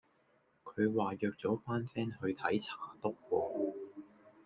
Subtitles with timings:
[0.63, 3.73] 佢話約咗班 fan 去睇查篤喎